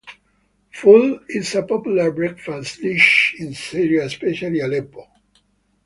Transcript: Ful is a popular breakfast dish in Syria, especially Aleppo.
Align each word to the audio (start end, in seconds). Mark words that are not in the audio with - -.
Ful 0.71 1.19
is 1.29 1.53
a 1.53 1.61
popular 1.61 2.11
breakfast 2.11 2.81
dish 2.81 3.35
in 3.37 3.53
Syria, 3.53 4.05
especially 4.05 4.59
Aleppo. 4.59 5.07